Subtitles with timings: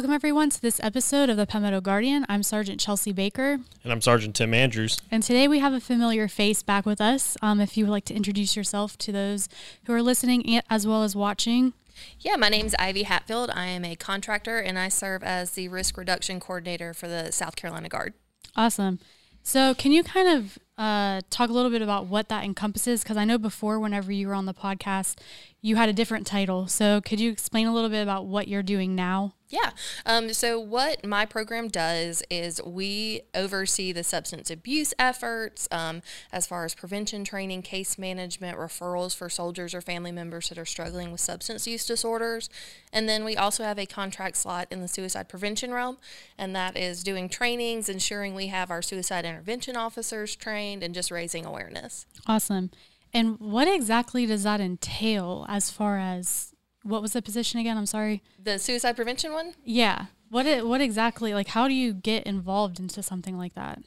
[0.00, 2.24] Welcome, everyone, to this episode of the Palmetto Guardian.
[2.26, 3.58] I'm Sergeant Chelsea Baker.
[3.84, 4.98] And I'm Sergeant Tim Andrews.
[5.10, 7.36] And today we have a familiar face back with us.
[7.42, 9.46] Um, if you would like to introduce yourself to those
[9.84, 11.74] who are listening as well as watching.
[12.18, 13.50] Yeah, my name's Ivy Hatfield.
[13.50, 17.54] I am a contractor and I serve as the risk reduction coordinator for the South
[17.54, 18.14] Carolina Guard.
[18.56, 19.00] Awesome.
[19.42, 23.02] So, can you kind of uh, talk a little bit about what that encompasses?
[23.02, 25.18] Because I know before, whenever you were on the podcast,
[25.60, 26.66] you had a different title.
[26.68, 29.34] So, could you explain a little bit about what you're doing now?
[29.50, 29.70] Yeah.
[30.06, 36.46] Um, so, what my program does is we oversee the substance abuse efforts um, as
[36.46, 41.10] far as prevention training, case management, referrals for soldiers or family members that are struggling
[41.10, 42.48] with substance use disorders.
[42.92, 45.98] And then we also have a contract slot in the suicide prevention realm,
[46.38, 51.10] and that is doing trainings, ensuring we have our suicide intervention officers trained, and just
[51.10, 52.06] raising awareness.
[52.26, 52.70] Awesome.
[53.12, 57.76] And what exactly does that entail as far as what was the position again?
[57.76, 58.22] I'm sorry.
[58.42, 59.54] The suicide prevention one?
[59.64, 60.06] Yeah.
[60.30, 63.82] What it, what exactly like how do you get involved into something like that?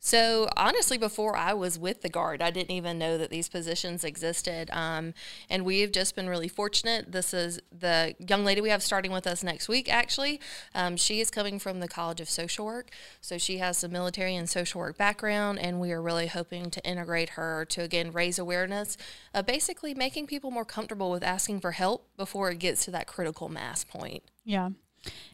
[0.00, 4.04] So honestly, before I was with the Guard, I didn't even know that these positions
[4.04, 4.70] existed.
[4.72, 5.12] Um,
[5.50, 7.10] and we have just been really fortunate.
[7.10, 9.92] This is the young lady we have starting with us next week.
[9.92, 10.40] Actually,
[10.74, 14.36] um, she is coming from the College of Social Work, so she has a military
[14.36, 18.38] and social work background, and we are really hoping to integrate her to again raise
[18.38, 18.96] awareness,
[19.34, 23.08] of basically making people more comfortable with asking for help before it gets to that
[23.08, 24.22] critical mass point.
[24.44, 24.70] Yeah.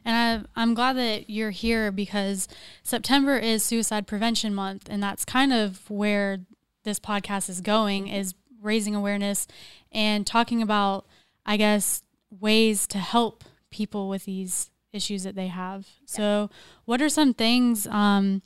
[0.05, 2.49] And I, I'm glad that you're here because
[2.83, 6.41] September is Suicide Prevention Month, and that's kind of where
[6.85, 9.47] this podcast is going is raising awareness
[9.93, 11.07] and talking about,
[11.45, 12.03] I guess,
[12.41, 15.87] ways to help people with these issues that they have.
[16.07, 16.51] So,
[16.85, 18.43] what are some things um,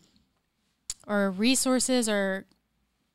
[1.06, 2.46] or resources or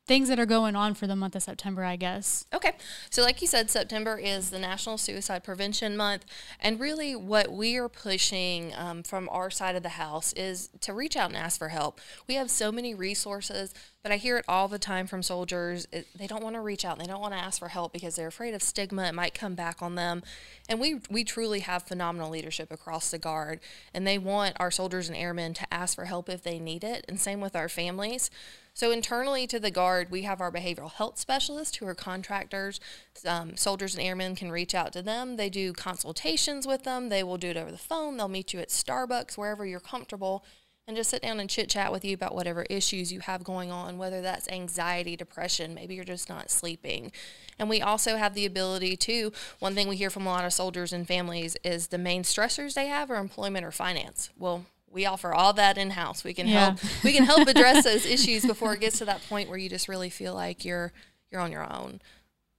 [0.06, 2.46] things that are going on for the month of September, I guess.
[2.52, 2.72] Okay.
[3.08, 6.26] So, like you said, September is the National Suicide Prevention Month.
[6.60, 10.92] And really, what we are pushing um, from our side of the house is to
[10.92, 12.00] reach out and ask for help.
[12.28, 13.72] We have so many resources,
[14.02, 15.88] but I hear it all the time from soldiers.
[15.90, 18.16] It, they don't want to reach out, they don't want to ask for help because
[18.16, 19.04] they're afraid of stigma.
[19.04, 20.22] It might come back on them.
[20.68, 23.60] And we, we truly have phenomenal leadership across the Guard,
[23.94, 27.06] and they want our soldiers and airmen to ask for help if they need it.
[27.08, 28.30] And same with our families.
[28.76, 32.80] So internally to the Guard, we have our behavioral health specialists who are contractors.
[33.24, 35.36] Um, soldiers and airmen can reach out to them.
[35.36, 37.08] They do consultations with them.
[37.08, 38.16] They will do it over the phone.
[38.16, 40.44] They'll meet you at Starbucks, wherever you're comfortable,
[40.88, 43.70] and just sit down and chit chat with you about whatever issues you have going
[43.70, 47.12] on, whether that's anxiety, depression, maybe you're just not sleeping.
[47.60, 50.52] And we also have the ability to, one thing we hear from a lot of
[50.52, 54.30] soldiers and families is the main stressors they have are employment or finance.
[54.36, 56.24] Well, we offer all that in house.
[56.24, 56.76] We can yeah.
[56.76, 59.68] help we can help address those issues before it gets to that point where you
[59.68, 60.92] just really feel like you're
[61.30, 62.00] you're on your own.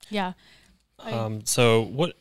[0.09, 0.33] Yeah.
[0.99, 2.15] Um, so what?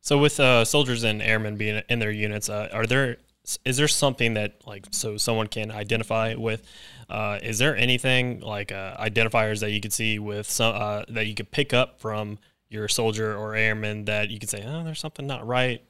[0.00, 3.18] So with uh, soldiers and airmen being in their units, uh, are there
[3.64, 6.64] is there something that like so someone can identify with?
[7.08, 11.26] Uh, is there anything like uh, identifiers that you could see with some uh, that
[11.26, 12.38] you could pick up from
[12.68, 15.82] your soldier or airman that you could say, oh, there's something not right?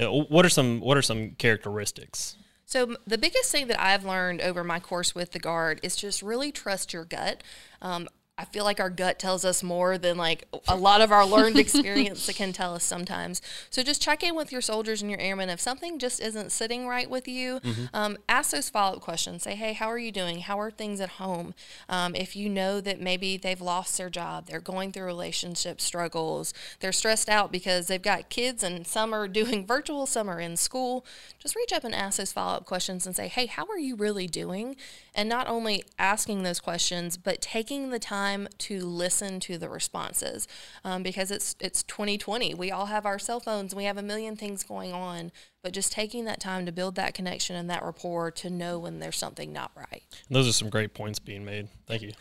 [0.00, 2.36] Uh, what are some What are some characteristics?
[2.68, 6.20] So, the biggest thing that I've learned over my course with the Guard is just
[6.20, 7.42] really trust your gut.
[7.80, 11.26] Um, I feel like our gut tells us more than like a lot of our
[11.26, 13.42] learned experience can tell us sometimes.
[13.68, 15.50] So just check in with your soldiers and your airmen.
[15.50, 17.84] If something just isn't sitting right with you, mm-hmm.
[17.92, 19.42] um, ask those follow up questions.
[19.42, 20.40] Say, hey, how are you doing?
[20.40, 21.52] How are things at home?
[21.88, 26.54] Um, if you know that maybe they've lost their job, they're going through relationship struggles,
[26.78, 30.56] they're stressed out because they've got kids and some are doing virtual, some are in
[30.56, 31.04] school,
[31.40, 33.96] just reach up and ask those follow up questions and say, hey, how are you
[33.96, 34.76] really doing?
[35.12, 39.68] And not only asking those questions, but taking the time time to listen to the
[39.68, 40.46] responses
[40.84, 42.54] um, because it's it's 2020.
[42.54, 43.74] We all have our cell phones.
[43.74, 47.14] We have a million things going on, but just taking that time to build that
[47.14, 50.02] connection and that rapport to know when there's something not right.
[50.28, 51.68] And those are some great points being made.
[51.86, 52.12] Thank you.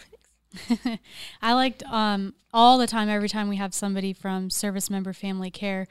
[1.42, 5.52] I liked um, all the time, every time we have somebody from service member family
[5.52, 5.88] care.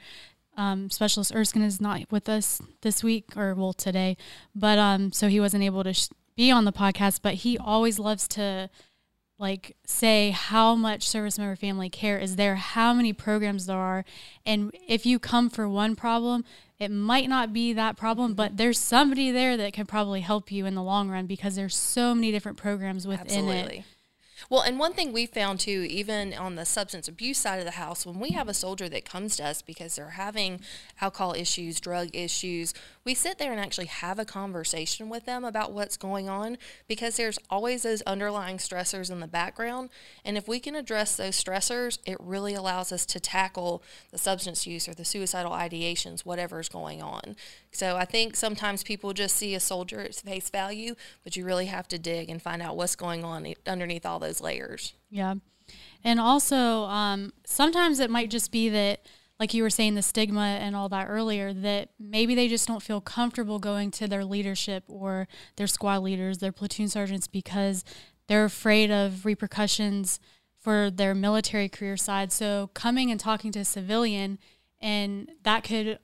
[0.57, 4.17] Um, Specialist Erskine is not with us this week or well today,
[4.55, 7.19] but um, so he wasn't able to sh- be on the podcast.
[7.21, 8.71] But he always loves to
[9.39, 14.03] like say how much service member family care is there, how many programs there are,
[14.45, 16.43] and if you come for one problem,
[16.79, 20.65] it might not be that problem, but there's somebody there that can probably help you
[20.65, 23.79] in the long run because there's so many different programs within Absolutely.
[23.79, 23.83] it.
[24.49, 27.71] Well, and one thing we found too, even on the substance abuse side of the
[27.71, 30.61] house, when we have a soldier that comes to us because they're having
[31.01, 32.73] alcohol issues, drug issues,
[33.03, 36.57] we sit there and actually have a conversation with them about what's going on
[36.87, 39.89] because there's always those underlying stressors in the background.
[40.23, 43.81] And if we can address those stressors, it really allows us to tackle
[44.11, 47.35] the substance use or the suicidal ideations, whatever's going on.
[47.71, 51.67] So I think sometimes people just see a soldier at face value, but you really
[51.67, 54.93] have to dig and find out what's going on underneath all those layers.
[55.09, 55.35] Yeah.
[56.03, 59.05] And also, um, sometimes it might just be that,
[59.39, 62.81] like you were saying, the stigma and all that earlier, that maybe they just don't
[62.81, 67.83] feel comfortable going to their leadership or their squad leaders, their platoon sergeants, because
[68.27, 70.19] they're afraid of repercussions
[70.59, 72.31] for their military career side.
[72.31, 74.39] So coming and talking to a civilian,
[74.81, 75.99] and that could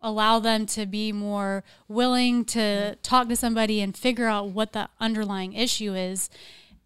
[0.00, 4.88] allow them to be more willing to talk to somebody and figure out what the
[5.00, 6.30] underlying issue is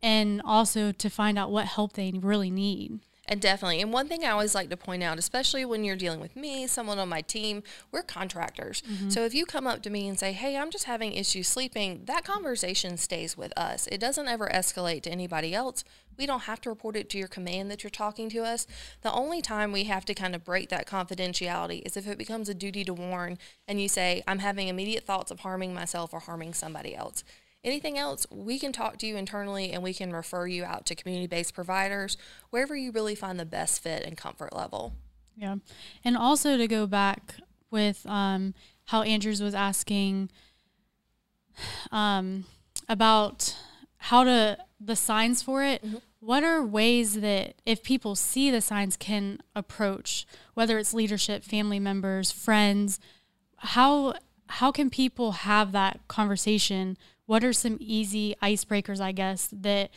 [0.02, 3.00] and also to find out what help they really need.
[3.28, 3.80] And definitely.
[3.80, 6.66] And one thing I always like to point out, especially when you're dealing with me,
[6.66, 7.62] someone on my team,
[7.92, 8.82] we're contractors.
[8.82, 9.10] Mm-hmm.
[9.10, 12.02] So if you come up to me and say, hey, I'm just having issues sleeping,
[12.06, 13.86] that conversation stays with us.
[13.86, 15.84] It doesn't ever escalate to anybody else.
[16.18, 18.66] We don't have to report it to your command that you're talking to us.
[19.02, 22.48] The only time we have to kind of break that confidentiality is if it becomes
[22.48, 23.38] a duty to warn
[23.68, 27.22] and you say, I'm having immediate thoughts of harming myself or harming somebody else.
[27.64, 30.94] Anything else, we can talk to you internally and we can refer you out to
[30.94, 32.16] community based providers,
[32.50, 34.94] wherever you really find the best fit and comfort level.
[35.36, 35.56] Yeah.
[36.04, 37.36] And also to go back
[37.70, 38.54] with um,
[38.86, 40.30] how Andrews was asking
[41.90, 42.44] um,
[42.88, 43.56] about
[43.96, 45.84] how to, the signs for it.
[45.84, 45.96] Mm-hmm.
[46.18, 51.80] What are ways that if people see the signs can approach, whether it's leadership, family
[51.80, 53.00] members, friends,
[53.56, 54.14] how
[54.48, 56.98] how can people have that conversation
[57.32, 59.88] what are some easy icebreakers, I guess, that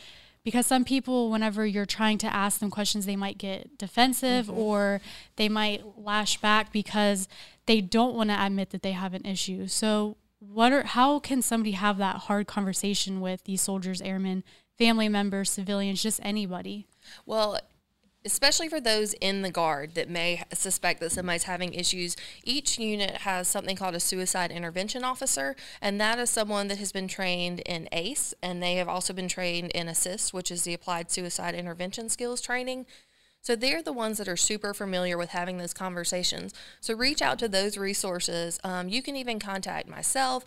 [0.42, 4.58] because some people, whenever you're trying to ask them questions, they might get defensive mm-hmm.
[4.58, 5.02] or
[5.36, 7.28] they might lash back because
[7.66, 9.66] they don't want to admit that they have an issue.
[9.66, 14.42] So, what are how can somebody have that hard conversation with these soldiers, airmen,
[14.78, 16.86] family members, civilians, just anybody?
[17.26, 17.60] Well,
[18.26, 23.18] especially for those in the guard that may suspect that somebody's having issues, each unit
[23.18, 27.60] has something called a suicide intervention officer, and that is someone that has been trained
[27.60, 31.54] in ACE, and they have also been trained in ASSIST, which is the Applied Suicide
[31.54, 32.84] Intervention Skills Training.
[33.46, 36.52] So they're the ones that are super familiar with having those conversations.
[36.80, 38.58] So reach out to those resources.
[38.64, 40.44] Um, you can even contact myself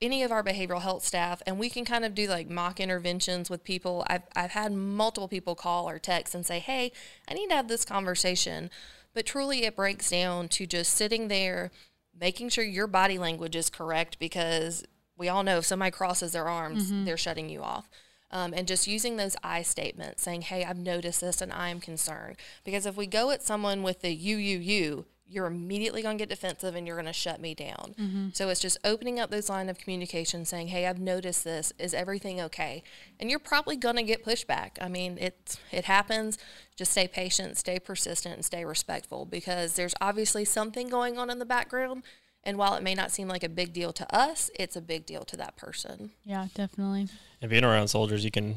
[0.00, 3.48] any of our behavioral health staff and we can kind of do like mock interventions
[3.48, 4.04] with people.
[4.08, 6.92] I've, I've had multiple people call or text and say, hey,
[7.28, 8.70] I need to have this conversation.
[9.14, 11.70] But truly, it breaks down to just sitting there,
[12.18, 14.84] making sure your body language is correct because
[15.16, 17.06] we all know if somebody crosses their arms, mm-hmm.
[17.06, 17.88] they're shutting you off.
[18.30, 21.80] Um, and just using those I statements, saying, "Hey, I've noticed this, and I am
[21.80, 26.16] concerned." Because if we go at someone with the "you, you, you," you're immediately going
[26.16, 27.94] to get defensive and you're going to shut me down.
[27.98, 28.28] Mm-hmm.
[28.32, 31.72] So it's just opening up those line of communication saying, "Hey, I've noticed this.
[31.78, 32.82] Is everything okay?"
[33.18, 34.72] And you're probably going to get pushback.
[34.80, 36.38] I mean, it it happens.
[36.76, 41.38] Just stay patient, stay persistent, and stay respectful because there's obviously something going on in
[41.38, 42.02] the background.
[42.44, 45.04] And while it may not seem like a big deal to us, it's a big
[45.04, 46.12] deal to that person.
[46.22, 47.08] Yeah, definitely.
[47.42, 48.56] And being around soldiers, you can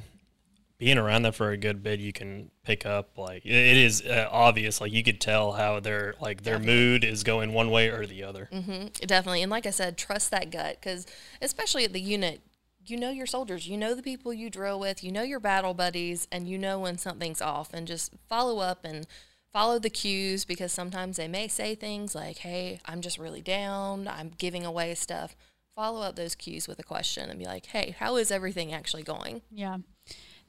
[0.79, 4.29] being around them for a good bit, you can pick up like it is uh,
[4.31, 4.79] obvious.
[4.79, 6.73] Like you could tell how their like their definitely.
[6.73, 8.49] mood is going one way or the other.
[8.51, 8.87] Mm-hmm.
[9.05, 11.05] Definitely, and like I said, trust that gut because
[11.41, 12.41] especially at the unit,
[12.85, 15.73] you know your soldiers, you know the people you drill with, you know your battle
[15.73, 17.73] buddies, and you know when something's off.
[17.73, 19.05] And just follow up and
[19.51, 24.07] follow the cues because sometimes they may say things like, "Hey, I'm just really down.
[24.07, 25.35] I'm giving away stuff."
[25.75, 29.03] Follow up those cues with a question and be like, "Hey, how is everything actually
[29.03, 29.79] going?" Yeah.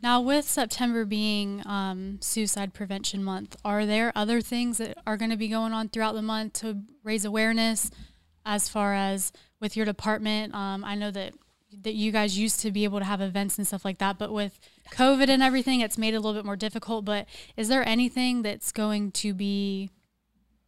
[0.03, 5.31] Now, with September being um, Suicide Prevention Month, are there other things that are going
[5.31, 7.91] to be going on throughout the month to raise awareness
[8.47, 9.31] as far as
[9.61, 10.55] with your department?
[10.55, 11.35] Um, I know that
[11.83, 14.33] that you guys used to be able to have events and stuff like that, but
[14.33, 14.59] with
[14.91, 17.05] COVID and everything, it's made it a little bit more difficult.
[17.05, 19.91] But is there anything that's going to be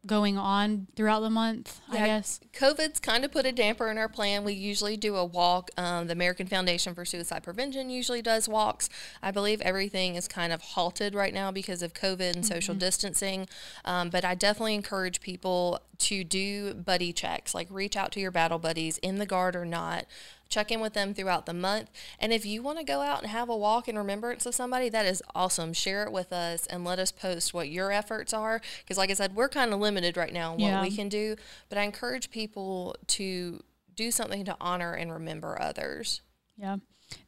[0.04, 2.40] going on throughout the month, yeah, I guess.
[2.52, 4.42] COVID's kind of put a damper in our plan.
[4.42, 5.71] We usually do a walk.
[5.76, 8.88] Um, the American Foundation for Suicide Prevention usually does walks.
[9.23, 12.42] I believe everything is kind of halted right now because of COVID and mm-hmm.
[12.42, 13.49] social distancing.
[13.85, 18.32] Um, but I definitely encourage people to do buddy checks, like reach out to your
[18.32, 20.06] battle buddies in the guard or not
[20.52, 21.90] check in with them throughout the month.
[22.18, 24.88] And if you want to go out and have a walk in remembrance of somebody,
[24.90, 25.73] that is awesome.
[25.73, 28.61] Share it with us and let us post what your efforts are.
[28.80, 30.82] Because, like I said, we're kind of limited right now in what yeah.
[30.82, 31.37] we can do.
[31.68, 33.62] But I encourage people to
[33.94, 36.21] do something to honor and remember others.
[36.56, 36.76] Yeah.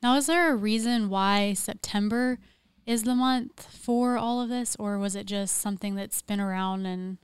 [0.03, 2.39] Now, is there a reason why September
[2.87, 6.87] is the month for all of this, or was it just something that's been around
[6.87, 7.19] and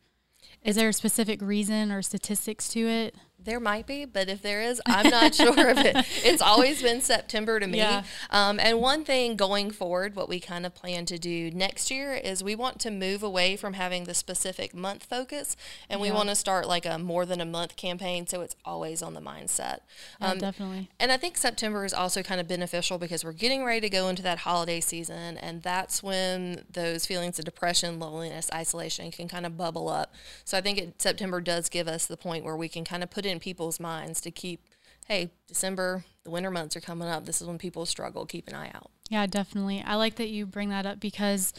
[0.62, 3.14] is there a specific reason or statistics to it?
[3.44, 5.96] There might be, but if there is, I'm not sure of it.
[6.22, 7.78] It's always been September to me.
[7.78, 8.02] Yeah.
[8.30, 12.14] Um, and one thing going forward, what we kind of plan to do next year
[12.14, 15.56] is we want to move away from having the specific month focus,
[15.88, 19.02] and we want to start like a more than a month campaign, so it's always
[19.02, 19.78] on the mindset.
[20.20, 20.90] Yeah, definitely.
[21.00, 24.08] And I think September is also kind of beneficial because we're getting ready to go
[24.08, 29.46] into that holiday season, and that's when those feelings of depression, loneliness, isolation can kind
[29.46, 30.12] of bubble up.
[30.44, 33.10] So I think it, September does give us the point where we can kind of
[33.10, 34.60] put it in people's minds to keep,
[35.06, 37.24] hey, December, the winter months are coming up.
[37.24, 38.26] This is when people struggle.
[38.26, 38.90] Keep an eye out.
[39.08, 39.82] Yeah, definitely.
[39.84, 41.52] I like that you bring that up because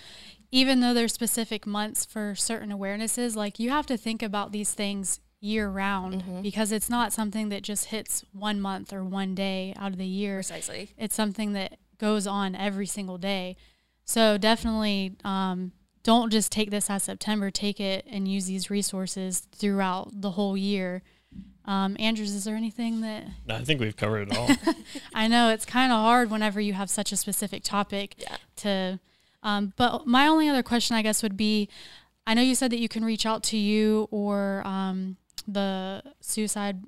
[0.51, 4.73] even though there's specific months for certain awarenesses, like you have to think about these
[4.73, 9.73] things year round because it's not something that just hits one month or one day
[9.77, 10.37] out of the year.
[10.37, 10.91] Precisely.
[10.97, 13.57] It's something that goes on every single day.
[14.05, 15.71] So definitely um,
[16.03, 17.49] don't just take this as September.
[17.49, 21.01] Take it and use these resources throughout the whole year.
[21.65, 24.49] Um, Andrews, is there anything that No, I think we've covered it all.
[25.13, 28.37] I know it's kind of hard whenever you have such a specific topic Yeah.
[28.57, 28.99] to.
[29.43, 31.69] Um, but my only other question, I guess, would be
[32.27, 36.83] I know you said that you can reach out to you or um, the suicide.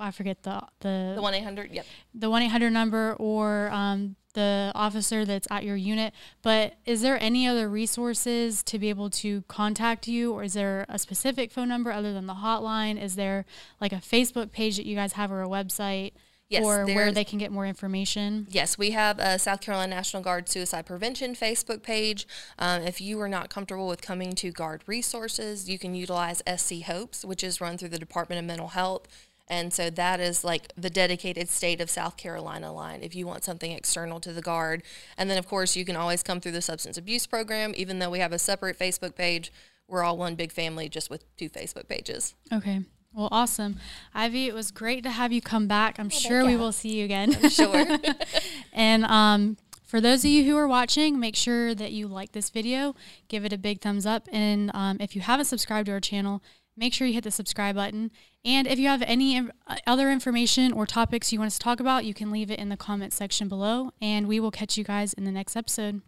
[0.00, 1.86] I forget the The the 1 800, yep.
[2.14, 6.12] the one eight hundred number or um, the officer that's at your unit.
[6.42, 10.84] But is there any other resources to be able to contact you, or is there
[10.88, 13.02] a specific phone number other than the hotline?
[13.02, 13.46] Is there
[13.80, 16.12] like a Facebook page that you guys have or a website?
[16.50, 18.46] Yes, or where they can get more information.
[18.50, 22.26] Yes, we have a South Carolina National Guard Suicide Prevention Facebook page.
[22.58, 26.82] Um, if you are not comfortable with coming to Guard resources, you can utilize SC
[26.82, 29.08] Hopes, which is run through the Department of Mental Health.
[29.48, 33.44] And so that is like the dedicated state of South Carolina line if you want
[33.44, 34.82] something external to the Guard.
[35.18, 38.10] And then, of course, you can always come through the substance abuse program, even though
[38.10, 39.52] we have a separate Facebook page.
[39.86, 42.34] We're all one big family just with two Facebook pages.
[42.52, 42.80] Okay.
[43.12, 43.76] Well, awesome.
[44.12, 46.00] Ivy, it was great to have you come back.
[46.00, 47.36] I'm sure we will see you again.
[47.40, 47.98] I'm Sure.
[48.72, 52.50] and um, for those of you who are watching, make sure that you like this
[52.50, 52.96] video,
[53.28, 54.28] give it a big thumbs up.
[54.32, 56.42] And um, if you haven't subscribed to our channel,
[56.76, 58.10] make sure you hit the subscribe button.
[58.44, 61.80] And if you have any uh, other information or topics you want us to talk
[61.80, 63.92] about, you can leave it in the comment section below.
[64.00, 66.02] And we will catch you guys in the next episode.